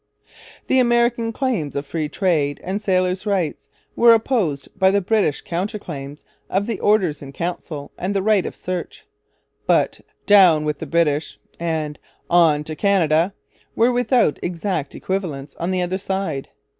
The 0.65 0.79
American 0.79 1.31
claims 1.31 1.75
of 1.75 1.85
'Free 1.85 2.09
Trade 2.09 2.59
and 2.63 2.81
Sailors' 2.81 3.27
Rights' 3.27 3.69
were 3.95 4.15
opposed 4.15 4.67
by 4.75 4.89
the 4.89 4.99
British 4.99 5.41
counter 5.41 5.77
claims 5.77 6.25
of 6.49 6.65
the 6.65 6.79
Orders 6.79 7.21
in 7.21 7.31
Council 7.31 7.91
and 7.99 8.15
the 8.15 8.23
Right 8.23 8.47
of 8.47 8.55
Search. 8.55 9.05
But 9.67 10.01
'Down 10.25 10.65
with 10.65 10.79
the 10.79 10.87
British' 10.87 11.39
and 11.59 11.99
'On 12.31 12.63
to 12.63 12.75
Canada' 12.75 13.35
were 13.75 13.91
without 13.91 14.39
exact 14.41 14.95
equivalents 14.95 15.53
on 15.57 15.69
the 15.69 15.83
other 15.83 15.99
side. 15.99 16.49